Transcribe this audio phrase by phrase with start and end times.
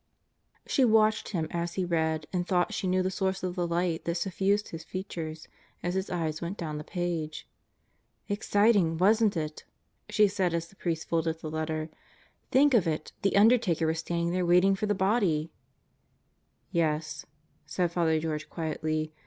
[0.65, 4.03] She watched him as he read and thought she knew the source of the light
[4.05, 5.47] that suffused his features
[5.83, 7.47] as his eyes went down the page.
[8.27, 9.63] "Exciting, wasn't it?"
[10.09, 11.91] she said as the priest folded the letter.
[12.49, 15.57] "Think of it: the undertaker was standing there waiting for the body I"
[16.71, 17.27] "Yes,"
[17.67, 19.13] said Father George quietly.